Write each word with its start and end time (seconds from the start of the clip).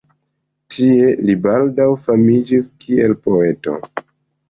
Tie 0.75 1.11
li 1.27 1.35
baldaŭ 1.45 1.87
famiĝis 2.07 2.73
kiel 2.83 3.19
poeto. 3.29 3.81